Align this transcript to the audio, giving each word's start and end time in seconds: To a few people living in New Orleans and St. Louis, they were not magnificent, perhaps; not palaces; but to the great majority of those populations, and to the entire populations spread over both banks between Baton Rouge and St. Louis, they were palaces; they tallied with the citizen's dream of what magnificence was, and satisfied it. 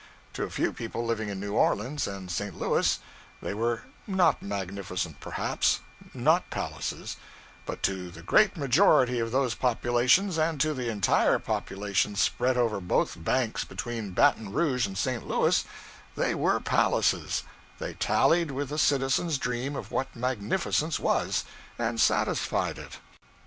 To 0.33 0.41
a 0.41 0.49
few 0.49 0.73
people 0.73 1.05
living 1.05 1.29
in 1.29 1.39
New 1.39 1.53
Orleans 1.53 2.07
and 2.07 2.31
St. 2.31 2.59
Louis, 2.59 2.97
they 3.39 3.53
were 3.53 3.83
not 4.07 4.41
magnificent, 4.41 5.19
perhaps; 5.19 5.81
not 6.11 6.49
palaces; 6.49 7.17
but 7.67 7.83
to 7.83 8.09
the 8.09 8.23
great 8.23 8.57
majority 8.57 9.19
of 9.19 9.29
those 9.31 9.53
populations, 9.53 10.39
and 10.39 10.59
to 10.59 10.73
the 10.73 10.89
entire 10.89 11.37
populations 11.37 12.19
spread 12.19 12.57
over 12.57 12.81
both 12.81 13.23
banks 13.23 13.63
between 13.63 14.09
Baton 14.09 14.51
Rouge 14.51 14.87
and 14.87 14.97
St. 14.97 15.27
Louis, 15.27 15.63
they 16.15 16.33
were 16.33 16.59
palaces; 16.59 17.43
they 17.77 17.93
tallied 17.93 18.49
with 18.49 18.69
the 18.69 18.79
citizen's 18.79 19.37
dream 19.37 19.75
of 19.75 19.91
what 19.91 20.15
magnificence 20.15 20.97
was, 20.99 21.43
and 21.77 22.01
satisfied 22.01 22.79
it. 22.79 22.97